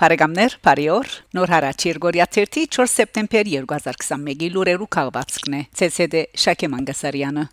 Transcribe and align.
Փարեգամներ, 0.00 0.54
Փարիոր, 0.64 1.08
Նոր 1.36 1.50
հարաճ 1.52 1.84
Երգորիա 1.90 2.26
4 2.32 2.88
սեպտեմբեր 2.94 3.52
2021-ի 3.52 4.52
լուրերու 4.56 4.88
քաղվածքն 4.96 5.60
է։ 5.60 5.64
ՑՍԴ 5.76 6.28
Շակե 6.40 6.72
Մանգասարյանը 6.72 7.50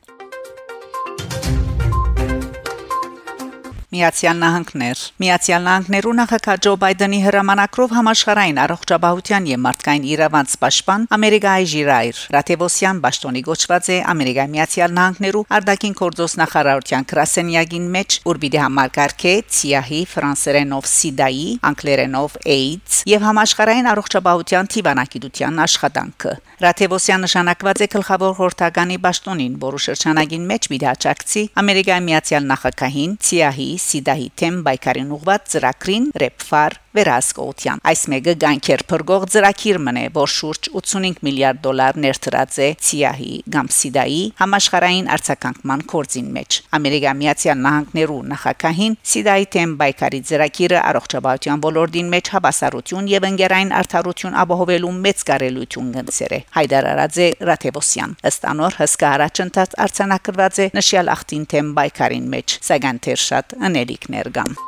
Միացյալ 3.87 4.39
Նահանգներ 4.41 5.01
Միացյալ 5.23 5.61
Նահանգներու 5.63 6.11
նախագահ 6.17 6.57
Ջո 6.65 6.71
Բայդենի 6.81 7.19
հրամանակրով 7.23 7.93
համաշխարհային 7.95 8.57
առողջապահության 8.63 9.45
եւ 9.47 9.61
մարդկային 9.63 10.07
իրավանց 10.11 10.55
պաշտպան 10.63 11.05
Ամերիկայի 11.15 11.69
Ժիրայր 11.71 12.19
Ռաթեվոսյան 12.35 12.99
Բաշտոնի 13.05 13.43
գոչված 13.47 13.87
է 13.95 13.99
Ամերիկայի 14.11 14.51
Միացյալ 14.57 14.91
Նահանգներու 14.97 15.45
արտաքին 15.55 15.95
գործոս 16.03 16.35
նախարարության 16.43 17.07
քրասենյակին 17.13 17.87
մեջ 17.95 18.19
ուր 18.27 18.41
պիտի 18.43 18.61
համարգարքե 18.65 19.33
CIA 19.55 20.01
ֆրանսերենով 20.17 20.91
SIDA-ի 20.91 21.47
անգլերենով 21.71 22.37
AIDS 22.57 22.99
եւ 23.07 23.25
համաշխարհային 23.31 23.89
առողջապահության 23.95 24.71
թիվանակիտության 24.75 25.63
աշխատանքը 25.63 26.35
Ռաթեվոսյան 26.57 27.21
նշանակված 27.21 27.81
է 27.85 27.87
գլխավոր 27.93 28.31
հորթականի 28.39 28.95
Բաշտոնին, 29.03 29.57
որը 29.61 29.81
շրջանագին 29.83 30.47
մեջ 30.49 30.67
միդաճակցի 30.73 31.43
Ամերիկայի 31.61 32.03
Միացյալ 32.07 32.47
Նահանգահին 32.49 33.11
CIA 33.27 33.76
սիդահի 33.83 34.27
թեմ 34.39 34.59
բայկարին 34.67 35.13
ուղված 35.17 35.47
ծրագրին 35.53 36.09
ռեպֆար 36.23 36.77
վերահսկողության։ 36.97 37.81
Այս 37.87 38.01
մեګه 38.11 38.33
գանքեր 38.43 38.83
փրկող 38.91 39.25
ծրագիր 39.33 39.79
մնե, 39.87 40.03
որ 40.17 40.31
շուրջ 40.33 40.69
85 40.73 41.21
միլիարդ 41.27 41.61
դոլար 41.65 41.99
ներդրած 42.03 42.57
է 42.57 42.69
CIA 42.87 43.31
կամ 43.53 43.69
SIDA-ի 43.77 44.21
համաշխարհային 44.41 45.09
արձագանքման 45.17 45.83
կորձին 45.93 46.29
մեջ։ 46.37 46.59
Ամերիկա 46.77 47.13
Միացյալ 47.21 47.61
Նահանգներու 47.67 48.19
նախագահին 48.31 48.97
SIDA-ի 49.11 49.47
թեմ 49.55 49.75
բայկարի 49.81 50.21
ծրագիրը 50.31 50.79
առողջապահության 50.91 51.63
ոլորտին 51.67 52.11
մեջ 52.13 52.31
հավասարություն 52.37 53.11
եւ 53.13 53.27
ընկերային 53.31 53.73
արդարություն 53.81 54.37
ապահովելու 54.43 54.93
մեծ 55.07 55.25
կարելություն 55.31 55.91
գնցեր 55.97 56.37
է։ 56.37 56.41
Հայդար 56.57 56.89
Արաձե 56.93 57.27
Ռաթեվոսյան 57.51 58.15
ըստ 58.31 58.47
անոր 58.53 58.79
հսկա 58.83 59.11
առաջընթաց 59.17 59.77
արցանակրված 59.87 60.63
է 60.63 60.71
նշյալ 60.77 61.13
ախտին 61.17 61.45
թեմ 61.53 61.75
բայկարին 61.81 62.31
մեջ, 62.37 62.57
սակայն 62.71 63.03
թեր 63.07 63.23
շատ 63.27 63.61
անելիքներ 63.69 64.33
կան։ 64.39 64.66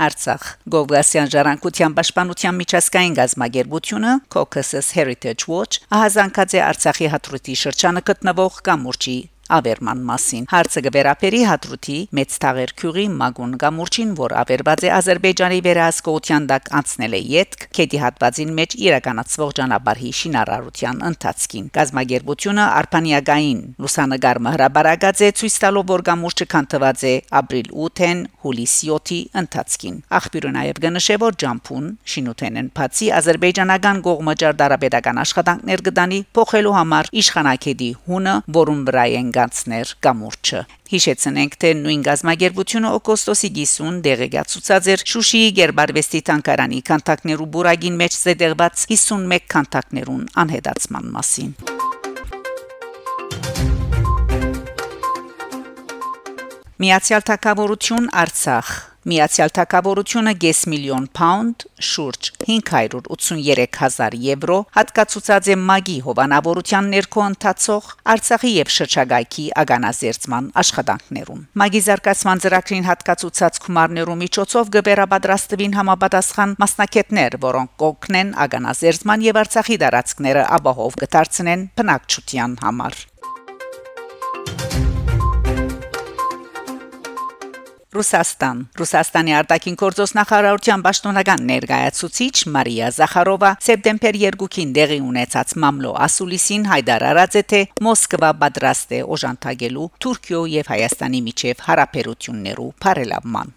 Արցախ. 0.00 0.44
Գովգասյան 0.72 1.32
ժառանգության 1.34 1.96
պաշտպանության 1.98 2.56
միջազգային 2.60 3.16
գազագերբությունը 3.18 4.12
Caucasus 4.32 4.88
Heritage 4.96 5.44
Watch 5.52 5.82
ահազանգած 5.92 6.56
է 6.56 6.62
Արցախի 6.70 7.10
հատրուտի 7.16 7.58
շրջանը 7.64 8.04
գտնվող 8.08 8.56
կամուրջի 8.70 9.18
ավերման 9.58 10.04
մասին։ 10.10 10.48
Հարցը 10.50 10.82
գվերապերի 10.86 11.42
հադրութի 11.50 11.98
մեծ 12.20 12.36
թաղերքյուղի 12.44 13.06
Մագուն 13.20 13.54
Գամուրչին, 13.64 14.12
որ 14.20 14.34
ավերված 14.40 14.84
է 14.86 14.92
Ադրբեջանի 15.00 15.60
վերահսկողության 15.66 16.48
դակ 16.50 16.70
անցնել 16.80 17.16
է 17.18 17.22
յետք, 17.30 17.66
քեդի 17.80 18.00
հատվածին 18.04 18.54
մեջ 18.60 18.76
իրականացվող 18.90 19.54
ճանապարհի 19.60 20.12
շինարարության 20.20 21.02
ընթացքին։ 21.10 21.70
Գազագերբությունը 21.80 22.66
Արփանիագային 22.80 23.60
լուսանգարը 23.80 24.54
հրաբարագած 24.54 25.20
է 25.20 25.30
ցույց 25.40 25.56
տալով, 25.64 25.84
որ 25.90 26.02
Գամուրչը 26.10 26.46
քանթված 26.50 27.02
է 27.10 27.14
ապրիլ 27.40 27.68
8-ին 27.86 28.20
հուլիսի 28.44 28.90
7-ի 28.90 29.18
ընթացքին։ 29.40 29.96
Աղբյուրը 30.18 30.50
նաև 30.56 30.80
գնշե, 30.84 31.16
որ 31.20 31.36
Ջամփուն 31.40 31.86
շինութենեն 32.12 32.70
բացի 32.76 33.08
ազերբայջանական 33.20 34.00
կողմը 34.06 34.34
ջարդարաբեդական 34.40 35.20
աշխատանքներ 35.24 35.84
կդանի 35.90 36.20
փոխելու 36.38 36.74
համար 36.76 37.10
իշխանակեդի 37.20 37.90
հունը, 38.10 38.34
որուն 38.60 38.82
վրա 38.90 39.04
են 39.20 39.32
գանցներ 39.40 39.92
կամուրջը։ 40.04 40.60
Հիշեցնենք, 40.90 41.54
թե 41.62 41.70
նույն 41.80 42.00
գազագերբությունը 42.06 42.90
օգոստոսի 42.98 43.50
50 43.56 44.00
դեղեկացուցած 44.04 44.88
էր 44.94 45.04
Շուշիի 45.12 45.50
Գերբարվեստի 45.60 46.20
տանկարանի 46.28 46.80
կանտակներու 46.90 47.48
բուրագին 47.56 47.98
մեջ 48.00 48.18
զետեղված 48.20 48.84
51 48.90 49.48
կանտակներուն 49.54 50.24
անհետացման 50.44 51.10
մասին։ 51.16 51.52
Միացյալ 56.80 57.26
Թագավորություն 57.28 58.06
Արցախ 58.20 58.89
Միացյալ 59.08 59.52
Թագավորությունը 59.56 60.32
5 60.44 60.58
միլիոն 60.68 61.04
պաունդ, 61.16 61.64
շուրջ 61.90 62.28
583000 62.44 64.16
եվրո 64.20 64.58
հատկացուցած 64.76 65.46
է 65.54 65.56
մագի 65.70 65.94
հովանավորության 66.04 66.90
ներքո 66.94 67.22
ընթացող 67.30 67.88
Արցախի 68.14 68.50
եւ 68.58 68.72
շրջագայքի 68.76 69.46
ագանազերծման 69.62 70.50
աշխատանքներում։ 70.62 71.40
Մագի 71.64 71.82
զարգացման 71.88 72.44
ծրագրին 72.44 72.88
հատկացուցած 72.90 73.60
գումարներու 73.64 74.18
միջոցով 74.24 74.74
գբերապատրաստվին 74.76 75.78
համապատասխան 75.80 76.52
մասնակետներ, 76.60 77.38
որոնք 77.46 77.72
կօգնեն 77.84 78.34
ագանազերծման 78.44 79.24
եւ 79.30 79.40
Արցախի 79.46 79.80
դարածքները 79.86 80.44
ապահով 80.60 81.00
կդարձնեն 81.04 81.64
բնակչության 81.80 82.60
համար։ 82.66 83.00
Ռուսաստան 87.90 88.58
Ռուսաստանի 88.78 89.32
արտաքին 89.34 89.76
գործոս 89.80 90.12
նախարարության 90.14 90.82
պաշտոնական 90.84 91.40
ներկայացուցիչ 91.48 92.34
Մարիա 92.54 92.90
Զախարովա 92.94 93.48
սեպտեմբեր 93.66 94.18
2-ին 94.38 94.74
դեղի 94.76 94.98
ունեցած 95.08 95.54
մամլո 95.64 95.90
ասուլիսին 96.06 96.68
հայտարարած 96.70 97.38
է 97.40 97.42
թե 97.50 97.60
Մոսկվա 97.86 98.30
պատրաստ 98.44 98.94
է 98.94 99.00
օժանդակելու 99.16 99.88
Թուրքիո 100.06 100.42
եւ 100.54 100.70
Հայաստանի 100.70 101.22
միջև 101.30 101.64
հարաբերություններու 101.66 102.68
բարելավման 102.86 103.56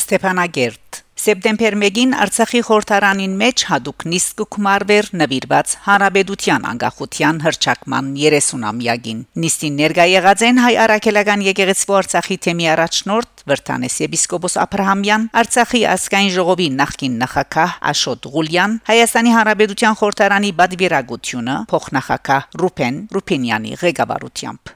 Ստեփանագերտ 0.00 0.81
Սեպտեմբեր 1.22 1.74
1-ին 1.78 2.14
Արցախի 2.18 2.60
խորհրդարանին 2.66 3.34
մեջ 3.38 3.62
հadoop 3.68 4.04
նիստ 4.10 4.32
կկմարվեր 4.40 5.08
նվիրված 5.20 5.74
Հանրապետության 5.84 6.64
անկախության 6.70 7.36
հրճակման 7.44 8.06
30-ամյակին։ 8.16 9.20
Նիստին 9.44 9.76
ներկա 9.78 10.06
եղած 10.10 10.42
են 10.48 10.58
հայ 10.64 10.72
արաքելական 10.82 11.44
եկեղեցու 11.46 11.94
Արցախի 12.00 12.38
թեմի 12.42 12.66
առաջնորդ 12.72 13.44
Վրթանես 13.52 13.98
եպիսկոպոս 14.02 14.58
Աբրահամյան, 14.66 15.28
Արցախի 15.42 15.82
ազգային 15.92 16.32
ժողովի 16.42 16.66
նախկին 16.82 17.14
նախակահ 17.22 17.76
Աշոտ 17.92 18.26
Ղուլյան, 18.34 18.74
Հայաստանի 18.90 19.34
Հանրապետության 19.38 19.98
խորհրդարանի 20.02 20.50
բադվիրագությունը 20.58 21.56
փոխնախակահ 21.70 22.48
Ռուփեն 22.62 22.98
Ռուփինյանի 23.14 23.78
ղեկավարությամբ։ 23.82 24.74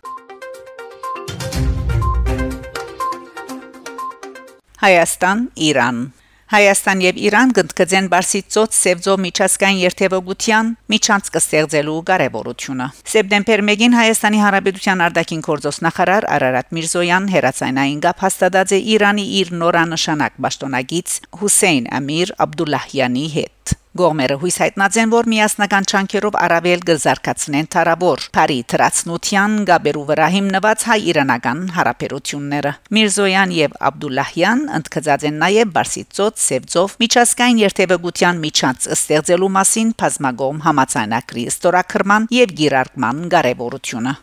Հայաստան, 4.87 5.39
Իրան 5.67 5.99
Հայաստան 6.47 7.01
եւ 7.03 7.17
Իրան 7.27 7.53
գտնկցեն 7.57 8.09
Բարսիցոց 8.13 8.77
Սևձո 8.79 9.15
միջազգային 9.19 9.79
երթևեկության 9.83 10.69
միջանց 10.93 11.31
կստեղծելու 11.35 11.97
կարևորությունը։ 12.11 12.87
Սեպտեմբեր 13.13 13.63
1-ին 13.67 13.97
Հայաստանի 13.99 14.43
Հանրապետության 14.45 15.03
արտաքին 15.09 15.43
գործոս 15.49 15.83
նախարար 15.87 16.29
Արարատ 16.37 16.71
Միրզոյան 16.79 17.27
հերացանային 17.35 18.05
գապ 18.07 18.23
հաստատած 18.27 18.77
է 18.79 18.81
Իրանի 18.95 19.27
իր 19.41 19.51
նորանշանակ 19.65 20.39
պաշտոնագից 20.47 21.19
Հուսեյն 21.43 21.91
Ամիր 21.99 22.33
Աբդուլլահյանի 22.47 23.27
հետ։ 23.35 23.76
Գողմերը 23.97 24.37
հույս 24.43 24.57
հայտնած 24.61 24.97
են, 25.01 25.13
որ 25.13 25.29
միասնական 25.33 25.87
չանքերով 25.89 26.35
առավել 26.43 26.83
կզարգացնեն 26.89 27.69
Թարաբոր, 27.73 28.25
Փարի 28.37 28.59
Տրացնության 28.73 29.55
գաբերու 29.71 30.03
վրա 30.11 30.27
հիմնված 30.35 30.85
հայ-իրանական 30.91 31.63
հարաբերությունները։ 31.77 32.73
Միրզոյան 32.97 33.55
եւ 33.57 33.79
Աբդուլլահյան 33.91 34.63
ընդգծած 34.81 35.27
են 35.31 35.41
նաեւ 35.47 35.73
Բարսիցոց 35.79 36.45
Սևձով 36.45 36.99
միջազգային 37.07 37.63
երթևեկության 37.65 38.45
միջանց 38.45 38.91
ստեղծելու 38.99 39.53
մասին 39.57 39.97
բազմագոմ 40.05 40.63
համացանակրի 40.69 41.49
ստորակրման 41.57 42.31
եւ 42.37 42.57
գիրարկման 42.61 43.27
կարեւորությունը։ 43.33 44.17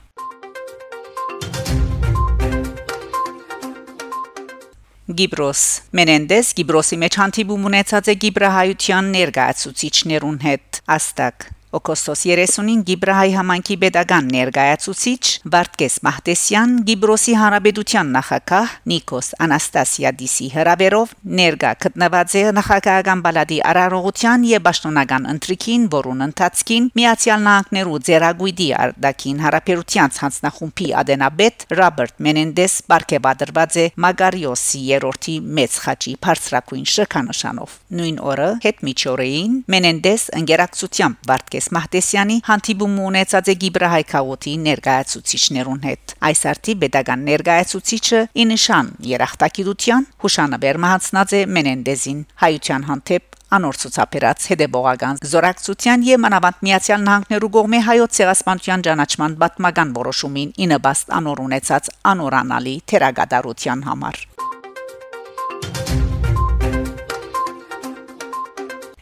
Գիբրոս 5.04 5.62
Մենենդես 6.00 6.50
Գիբրոսի 6.56 6.98
մեջ 7.02 7.16
հանդիպում 7.20 7.66
ունեցած 7.68 8.08
է 8.08 8.14
Գիբրահայության 8.22 9.10
ներկայացուցիչներուն 9.18 10.38
հետ 10.46 10.80
Աստակ 10.96 11.48
Օգոստոս 11.74 12.22
30-ին 12.30 12.82
Գիբրահայ 12.86 13.30
համանքի 13.34 13.76
pedagogan 13.82 14.28
ներկայացուցիչ 14.30 15.22
Վարդգես 15.54 15.96
Մահտեսյան 16.06 16.74
Գիբրոսի 16.86 17.34
Հանրապետության 17.40 18.12
նախագահ 18.14 18.76
Նիկոս 18.92 19.30
Անաստասիադիսի 19.46 20.50
հրավերով 20.54 21.16
ներկա 21.40 21.72
գտնված 21.86 22.36
է 22.38 22.44
նախագահական 22.58 23.24
բալադի 23.26 23.58
արարողության 23.72 24.46
եւ 24.52 24.64
պաշտոնական 24.68 25.26
ընտրիքին, 25.34 25.88
որուն 25.98 26.22
ընթացքին 26.28 26.90
Միացյալ 27.00 27.42
Նահանգներու 27.48 27.98
Ձերագույդի 28.10 28.70
արդակին 28.84 29.42
հարաբերության 29.48 30.16
ցանցնախումբի 30.20 30.88
ադենաբեդ 31.02 31.68
Ռոբերտ 31.82 32.24
Մենենդես 32.28 32.78
բարգեւադրված 32.94 33.80
է 33.82 33.88
Մագարիոսի 34.06 34.84
երրորդի 34.94 35.36
մեծ 35.58 35.82
խաչի 35.88 36.16
բարձրակույն 36.28 36.88
շքանշանով։ 36.94 37.76
Նույն 37.98 38.18
օրը 38.34 38.50
հետ 38.68 38.86
միջօրեին 38.94 39.60
Մենենդես 39.74 40.30
ընկերակցությամբ 40.44 41.30
Վարդգես 41.34 41.63
Հովանես 41.64 41.76
Մահտեսյանի 41.78 42.36
հանդիպումը 42.44 43.04
ունեցած 43.08 43.50
է 43.52 43.54
Գիբրահայ 43.62 44.04
քաղաքի 44.12 44.54
ներկայացուցիչներուն 44.64 45.80
հետ։ 45.88 46.14
Այս 46.28 46.42
արտի 46.52 46.74
pedagogan 46.84 47.24
ներկայացուցիչը 47.30 48.20
ինշան 48.44 48.90
երախտագիտության 49.14 50.08
հուշանաբեր 50.24 50.80
մահացնած 50.84 51.36
է 51.40 51.42
Մենենդեզին 51.56 52.20
հայության 52.44 52.88
հանդեպ 52.90 53.40
անոր 53.54 53.80
ցուցաբերած 53.84 54.48
հետեւողական 54.52 55.22
զորակցության 55.34 56.06
եւ 56.10 56.24
մանավանդ 56.26 56.64
Միացյալ 56.68 57.06
Նահանգներու 57.08 57.52
կողմէ 57.54 57.80
հայոց 57.88 58.18
ցեղասպանության 58.20 58.86
ճանաչման 58.90 59.38
պատմական 59.44 59.94
որոշումին 60.02 60.56
ինը 60.68 60.82
բաստ 60.90 61.16
անոր 61.22 61.46
ունեցած 61.48 61.94
անորանալի 62.14 62.76
թերագադարության 62.92 63.88
համար 63.92 64.26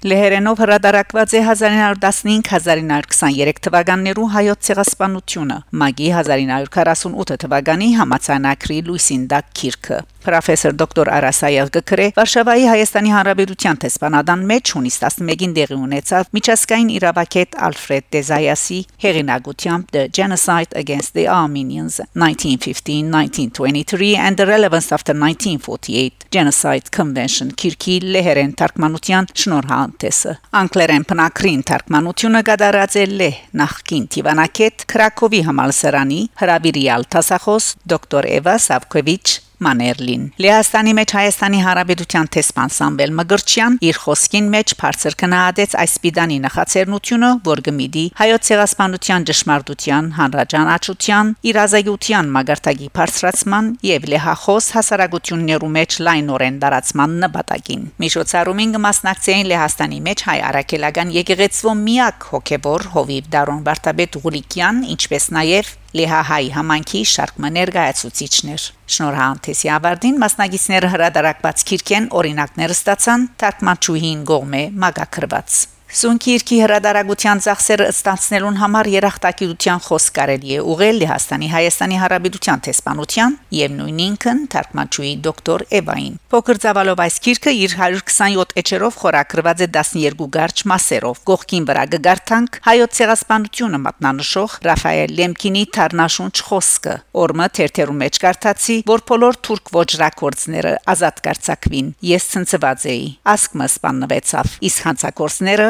Լեհերենով 0.01 0.57
հրադարակված 0.63 1.33
է 1.37 1.39
1915-1923 1.45 3.59
թվականներու 3.67 4.23
հայոց 4.33 4.63
ցեղասպանությունը։ 4.67 5.57
Մագի 5.77 6.07
1948 6.17 7.37
թվականի 7.43 7.89
համացանակրի 7.99 8.77
Լուիսինդակ 8.87 9.51
Քիրքը 9.61 9.99
Պրոֆեսոր 10.25 10.73
դոկտոր 10.81 11.07
Արասայել 11.17 11.69
գկրե 11.75 12.07
Վարշավայի 12.17 12.65
Հայաստանի 12.71 13.11
Հանրապետության 13.15 13.77
տեսփանադան 13.81 14.41
մեջ 14.51 14.65
հունիս 14.77 14.95
11-ին 15.01 15.53
դեղի 15.57 15.77
ունեցավ 15.81 16.23
միջազգային 16.37 16.89
իրավակետ 16.97 17.49
Ալֆրեդ 17.67 18.05
Դեզայասի 18.15 18.79
հեղինակությամբ 19.05 19.83
The 19.95 20.03
Genocide 20.17 20.71
Against 20.81 21.11
the 21.17 21.25
Armenians 21.27 21.95
1915-1923 22.13 24.17
and 24.17 24.37
the 24.37 24.45
Relevance 24.45 24.91
of 24.93 25.03
the 25.09 25.15
1948 25.17 26.13
Genocide 26.31 26.91
Convention 26.95 27.51
Քիրքի 27.59 27.95
լեհերեն 28.15 28.53
թարգմանության 28.61 29.27
շնորհանդեսը 29.41 30.33
Անգլերեն 30.61 31.03
բնակրին 31.11 31.61
թարգմանությունը 31.71 32.41
գդարած 32.51 32.93
է 33.01 33.03
լեհ 33.19 33.35
նախքին 33.61 34.05
Տիվանակետ 34.15 34.75
Քրակովի 34.95 35.41
համալսարանի 35.51 36.21
հրավիրյալ 36.41 37.01
տասախոս 37.15 37.65
դոկտոր 37.91 38.23
Էվա 38.39 38.55
Սավկովիչ 38.67 39.25
Մաներլին 39.65 40.23
Լեհաստանի 40.41 40.93
մեջ 40.97 41.13
Հայաստանի 41.17 41.59
Հանրապետության 41.65 42.29
տեսփան 42.35 42.71
Սամվել 42.75 43.11
Մգրչյան 43.17 43.77
իր 43.87 43.99
խոսքին 44.01 44.47
մեջ 44.55 44.73
բարձր 44.81 45.17
կնահատեց 45.21 45.75
այս 45.81 45.93
պիտանի 46.05 46.37
նախաձեռնությունը, 46.45 47.29
որ 47.47 47.61
գմիդի 47.67 48.05
հայոց 48.21 48.47
ցեղասպանության 48.51 49.27
ճշմարտության, 49.31 50.09
հանրաճանաչության, 50.17 51.31
իրազեկության 51.51 52.31
մագարտագի 52.37 52.89
բարձրացման 52.97 53.69
եւ 53.91 54.07
լեհախոս 54.15 54.69
հասարակություններու 54.77 55.71
մեջ 55.77 55.99
լայնորեն 56.07 56.57
դարացման 56.65 57.15
նպատակին։ 57.25 57.85
Միջոցառումին 58.05 58.75
կմասնակցեին 58.77 59.51
Լեհաստանի 59.51 60.01
մեջ 60.09 60.25
հայ 60.31 60.39
արաքելական 60.51 61.13
եկեղեցու 61.21 61.75
միակ 61.85 62.27
հոգեվոր 62.31 62.87
Հովիվ 62.95 63.29
Դարոն 63.35 63.61
Վարդապետ 63.67 64.19
Ղուլիկյան, 64.25 64.83
ինչպես 64.95 65.29
նաեւ 65.37 65.75
Լեհահայ 65.91 66.45
համանքի 66.55 66.99
շարք 67.11 67.39
մներգայացուցիչներ 67.43 68.67
Շնորհանդեսի 68.95 69.71
ավարտին 69.75 70.21
մասնագետները 70.23 70.91
հրադարակված 70.93 71.65
քիրքեն 71.71 72.07
օրինակներ 72.21 72.75
ստացան 72.77 73.27
թարգմանչուհին 73.43 74.23
գողմե 74.31 74.63
մագակրված 74.85 75.59
Սունկիրքի 75.91 76.57
հրադարագության 76.61 77.41
ծախսերը 77.43 77.85
ստանցնելուն 77.91 78.57
համար 78.61 78.87
երախտագիտության 78.93 79.81
խոսք 79.83 80.13
կարելի 80.15 80.53
է 80.55 80.59
ուղղել 80.71 80.99
Լեհաստանի 81.01 81.49
Հայաստանի 81.51 81.97
Հարաբերության 81.99 82.61
տեսփանության 82.67 83.35
եւ 83.57 83.73
նույն 83.75 83.99
ինքն 84.05 84.39
թարգմանչուի 84.53 85.11
դոկտոր 85.25 85.65
Էվային։ 85.81 86.15
Փոքր 86.31 86.61
ցավալով 86.63 87.01
այս 87.05 87.17
քիրքը 87.27 87.53
իր 87.59 87.75
127 87.81 88.55
էջերով 88.61 88.99
խորակրված 89.01 89.65
է 89.65 89.67
12 89.75 90.29
գարչ 90.31 90.57
մասերով։ 90.71 91.19
Գողքին 91.27 91.67
վրա 91.67 91.83
գարտանք 92.07 92.59
հայոց 92.71 92.95
ցեղասպանությունը 93.01 93.81
մատնանշող 93.83 94.55
Ռաֆայել 94.71 95.15
Լեմկինի 95.19 95.65
Թարնաշունչ 95.75 96.35
խոսքը։ 96.47 96.95
Օրմը 97.19 97.47
թերթերու 97.59 97.97
մեջ 97.99 98.21
կարդացի, 98.23 98.79
որ 98.87 99.05
բոլոր 99.11 99.41
թուրք 99.51 99.75
ոչրակորձները 99.75 100.73
ազատ 100.95 101.21
կարծակվին։ 101.27 101.93
Ես 102.11 102.31
ցնցված 102.31 102.87
էի։ 102.95 103.05
Ասկմը 103.35 103.67
սպաննվեցավ։ 103.75 104.55
Իսկ 104.71 104.87
հանցակորձները 104.87 105.69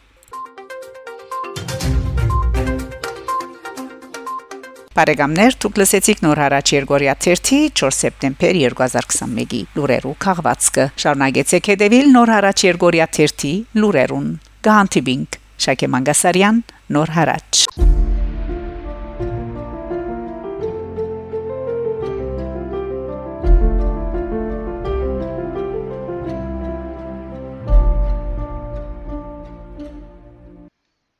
Բարեկամներ, 5.01 5.55
դուք 5.63 5.79
լսեցիք 5.81 6.19
նոր 6.21 6.39
հարաճ 6.41 6.71
Երգորիա 6.75 7.13
3-ի 7.25 7.61
4 7.79 7.95
սեպտեմբեր 7.97 8.59
2021-ի 8.61 9.61
լուրերու 9.77 10.13
քաղվածքը։ 10.25 10.85
Շարունակեցեք 11.03 11.69
հետևել 11.73 12.13
նոր 12.13 12.33
հարաճ 12.35 12.65
Երգորիա 12.67 13.09
3-ի 13.17 13.53
լուրերուն։ 13.81 14.29
Գանտիբինգ 14.69 15.41
Շակե 15.65 15.91
Մանգասարյան, 15.95 16.63
նոր 16.93 17.15
հարաճ։ 17.17 17.65